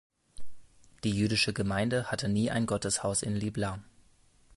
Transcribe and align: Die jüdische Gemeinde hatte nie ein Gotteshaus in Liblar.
Die 1.03 1.11
jüdische 1.11 1.53
Gemeinde 1.53 2.09
hatte 2.09 2.27
nie 2.27 2.49
ein 2.49 2.65
Gotteshaus 2.65 3.21
in 3.21 3.35
Liblar. 3.35 3.83